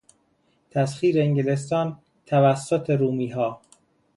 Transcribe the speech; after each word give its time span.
تسخیر 0.69 1.19
انگلستان 1.21 1.99
توسط 2.25 2.89
رومیها 2.89 3.61